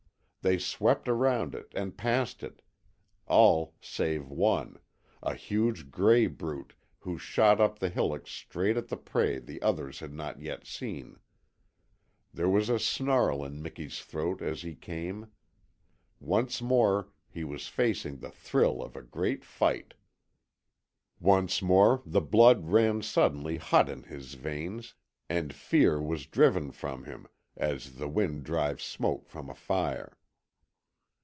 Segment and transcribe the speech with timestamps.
[0.43, 2.63] They swept around it and past it,
[3.27, 4.79] all save one
[5.21, 9.99] a huge gray brute who shot up the hillock straight at the prey the others
[9.99, 11.19] had not yet seen.
[12.33, 15.27] There was a snarl in Miki's throat as he came.
[16.19, 19.93] Once more he was facing the thrill of a great fight.
[21.19, 24.95] Once more the blood ran suddenly hot in his veins,
[25.29, 30.17] and fear was driven from him as the wind drives smoke from a fire.